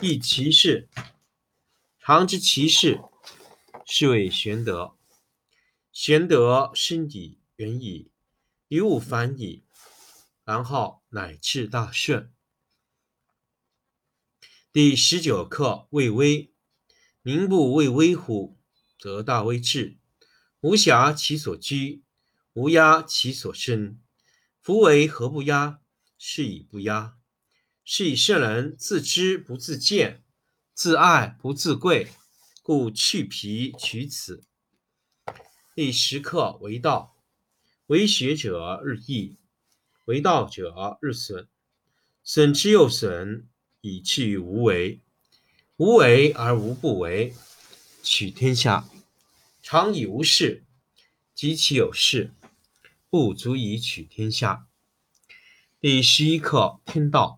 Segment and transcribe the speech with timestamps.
[0.00, 0.88] 亦其事。
[1.98, 3.00] 常知其事，
[3.84, 4.96] 是谓玄德。
[5.92, 8.12] 玄德深矣，远矣，
[8.68, 9.64] 于物反矣，
[10.44, 12.32] 然后乃至大顺。
[14.72, 16.52] 第十九课未微。
[17.22, 18.56] 民不畏威乎？
[18.98, 19.98] 则大威至，
[20.60, 22.04] 无暇其所居，
[22.52, 24.00] 无压其所生。
[24.62, 25.80] 夫为何不压？
[26.16, 27.17] 是以不压。
[27.90, 30.22] 是以圣人自知不自见，
[30.74, 32.08] 自爱不自贵，
[32.62, 34.44] 故去皮取此。
[35.74, 37.16] 第十课为道，
[37.86, 39.38] 为学者日益，
[40.04, 41.48] 为道者日损，
[42.22, 43.48] 损之又损，
[43.80, 45.00] 以至于无为。
[45.78, 47.34] 无为而无不为。
[48.02, 48.86] 取天下
[49.62, 50.62] 常以无事，
[51.34, 52.34] 及其有事，
[53.08, 54.68] 不足以取天下。
[55.80, 57.37] 第十一课天道，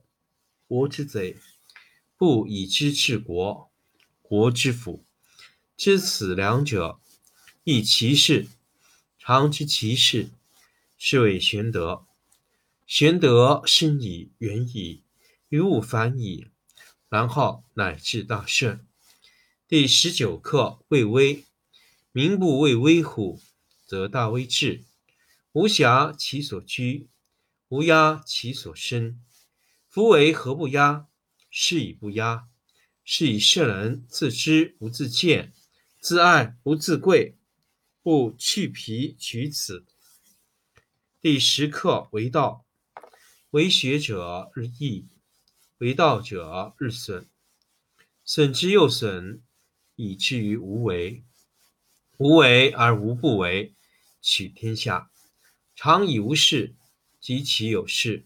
[0.71, 1.35] 国之贼；
[2.15, 3.69] 不以知治国，
[4.21, 5.03] 国之福。
[5.75, 7.01] 知此两者，
[7.65, 8.47] 亦其事。
[9.19, 10.29] 常知其事，
[10.97, 12.05] 是谓玄德。
[12.87, 15.03] 玄德深矣，远矣，
[15.49, 16.47] 于物反矣，
[17.09, 18.87] 然后乃至大顺。
[19.67, 21.43] 第十九课未微。
[22.13, 23.41] 民不畏威乎？
[23.85, 24.85] 则大威至，
[25.51, 27.09] 无暇其所居，
[27.67, 29.19] 无压其所生。
[29.91, 31.09] 夫为何不压？
[31.49, 32.47] 是以不压。
[33.03, 35.51] 是以圣人自知不自见，
[35.99, 37.35] 自爱不自贵，
[38.01, 39.85] 不去皮取此。
[41.19, 42.65] 第十课为道，
[43.49, 45.09] 为学者日益，
[45.79, 47.27] 为道者日损，
[48.23, 49.43] 损之又损。
[49.97, 51.21] 以至于无为，
[52.17, 53.75] 无为而无不为，
[54.21, 55.11] 取天下
[55.75, 56.75] 常以无事，
[57.19, 58.25] 及其有事，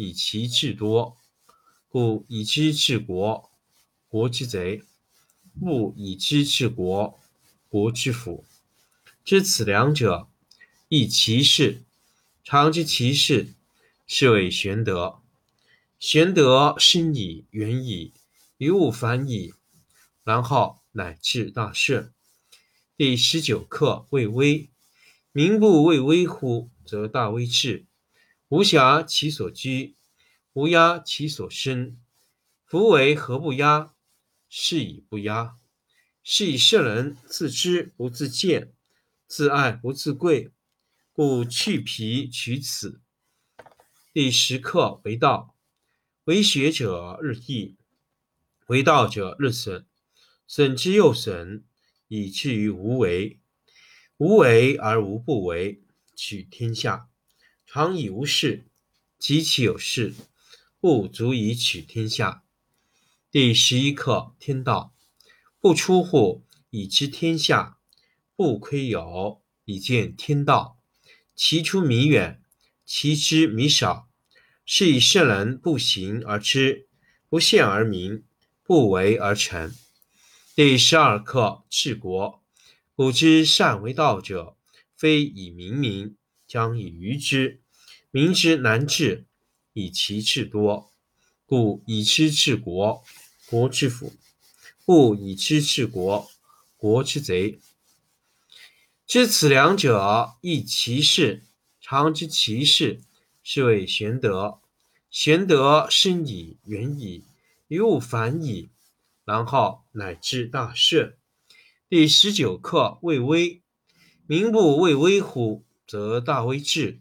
[0.00, 1.18] 以其智多。
[1.90, 3.50] 故以知治国，
[4.08, 4.80] 国之贼；
[5.60, 7.20] 不以知治国，
[7.68, 8.46] 国之福。
[9.22, 10.30] 知此两者，
[10.88, 11.82] 亦其事。
[12.42, 13.52] 常知其事，
[14.06, 15.20] 是谓玄德。
[15.98, 18.14] 玄德深矣，远矣，
[18.56, 19.52] 于物反矣。
[20.24, 22.10] 然后乃至大顺。
[22.96, 24.70] 第十九课未微。
[25.32, 26.70] 民不畏威乎？
[26.86, 27.84] 则大威至，
[28.50, 29.94] 无暇其所居，
[30.54, 31.96] 无压其所生。
[32.64, 33.94] 夫为何不压？
[34.48, 35.56] 是以不压。
[36.24, 38.72] 是以圣人自知不自见，
[39.28, 40.50] 自爱不自贵，
[41.12, 43.00] 故去皮取此。
[44.12, 45.54] 第十课为道，
[46.24, 47.76] 为学者日益，
[48.66, 49.86] 为道者日损。
[50.48, 51.64] 损之又损，
[52.08, 53.38] 以至于无为。
[54.16, 55.84] 无为而无不为，
[56.16, 57.08] 取天下
[57.72, 58.64] 常以无事，
[59.16, 60.12] 及其有事，
[60.80, 62.42] 不足以取天下。
[63.30, 64.92] 第十一课：天道
[65.60, 67.78] 不出户，以知天下；
[68.34, 70.80] 不窥牖，以见天道。
[71.36, 72.42] 其出弥远，
[72.84, 74.08] 其知弥少。
[74.66, 76.88] 是以圣人不行而知，
[77.28, 78.24] 不见而明，
[78.64, 79.72] 不为而成。
[80.56, 82.42] 第十二课：治国。
[82.96, 84.56] 古之善为道者，
[84.96, 86.16] 非以明民，
[86.48, 87.59] 将以愚之。
[88.12, 89.24] 民之难治，
[89.72, 90.90] 以其智多。
[91.46, 93.04] 故以知治国。
[93.46, 94.12] 国之福，
[94.84, 96.30] 不以知治国，
[96.76, 97.60] 国之贼。
[99.06, 101.42] 知此两者，亦其事。
[101.80, 103.00] 常知其事，
[103.42, 104.60] 是谓玄德。
[105.10, 107.24] 玄德深矣，远矣，
[107.66, 108.70] 于物反矣，
[109.24, 111.16] 然后乃至大顺。
[111.88, 113.62] 第十九课：畏威。
[114.28, 117.00] 民不畏威乎，则大威至。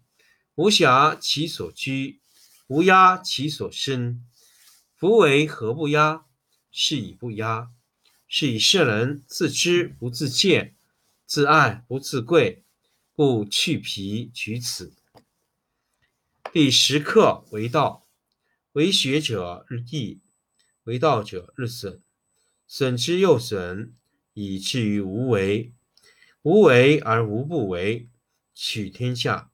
[0.59, 2.19] 无暇其所居，
[2.67, 4.25] 无压其所生。
[4.93, 6.25] 夫为何不压？
[6.69, 7.71] 是以不压，
[8.27, 10.75] 是以圣人自知不自见，
[11.25, 12.65] 自爱不自贵，
[13.13, 14.93] 故去皮取此。
[16.51, 18.05] 第十课为道，
[18.73, 20.19] 为学者日益，
[20.83, 22.01] 为道者日损，
[22.67, 23.95] 损之又损，
[24.33, 25.71] 以至于无为。
[26.41, 28.09] 无为而无不为，
[28.53, 29.53] 取天下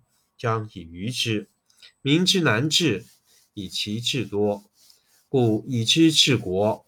[0.41, 1.47] 将以愚之。
[2.01, 3.05] 民之难治，
[3.53, 4.63] 以其智多。
[5.29, 6.83] 故以知治国，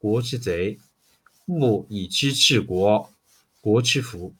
[0.00, 0.80] 国之贼；
[1.46, 3.14] 不以知治国，
[3.60, 4.34] 国之福。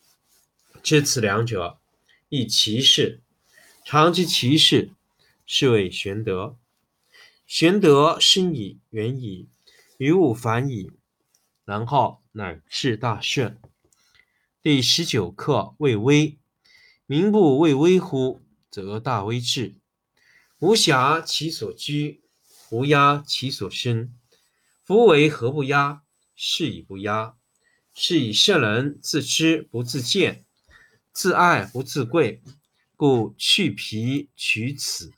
[0.83, 1.79] 知此两者，
[2.29, 3.21] 亦其事。
[3.85, 4.91] 常知其事，
[5.47, 6.57] 是谓玄德。
[7.47, 9.47] 玄德深矣，远矣，
[9.99, 10.91] 于物反矣，
[11.65, 13.57] 然后乃至大顺。
[14.61, 16.37] 第十九课：畏威。
[17.07, 19.77] 民不畏威乎，则大威至。
[20.59, 22.23] 无暇其所居。
[22.71, 24.15] 无压其所生，
[24.85, 26.03] 夫为何不压？
[26.35, 27.35] 是以不压。
[27.95, 30.45] 是以圣人自知不自见，
[31.11, 32.43] 自爱不自贵，
[32.95, 35.11] 故去皮取此。